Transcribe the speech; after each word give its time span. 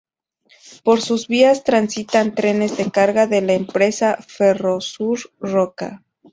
Por 0.83 0.99
sus 0.99 1.27
vías 1.27 1.63
transitan 1.63 2.33
trenes 2.33 2.75
de 2.75 2.89
carga 2.89 3.27
de 3.27 3.41
la 3.43 3.53
empresa 3.53 4.17
Ferrosur 4.27 5.19
Roca. 5.39 6.01